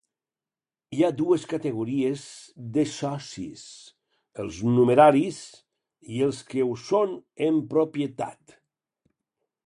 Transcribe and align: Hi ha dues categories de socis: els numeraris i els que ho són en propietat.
Hi 0.99 1.03
ha 1.07 1.09
dues 1.17 1.43
categories 1.49 2.23
de 2.77 2.85
socis: 2.93 3.65
els 4.43 4.57
numeraris 4.77 5.37
i 6.15 6.23
els 6.29 6.39
que 6.53 6.65
ho 6.69 6.73
són 6.85 7.13
en 7.49 7.61
propietat. 7.75 8.57